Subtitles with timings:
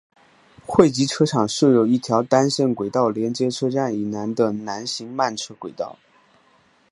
[0.65, 5.99] 汇集车厂设有一条单线轨道连接车站以南的南行慢车轨道。